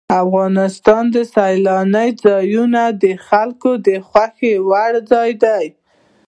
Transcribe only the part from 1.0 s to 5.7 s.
کې سیلانی ځایونه د خلکو د خوښې وړ ځای دی.